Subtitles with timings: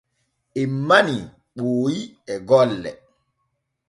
[0.59, 1.23] En manii
[1.57, 1.99] Ɓooyi
[2.31, 2.91] e gollo.